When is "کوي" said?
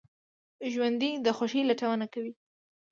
2.13-2.33